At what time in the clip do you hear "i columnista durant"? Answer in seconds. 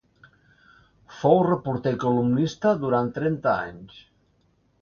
1.97-3.15